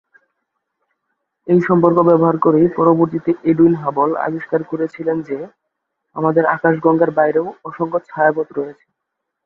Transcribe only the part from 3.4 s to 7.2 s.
Edwin Hubble আবিষ্কার করেছিলেন যে, আমাদের আকাশগঙ্গার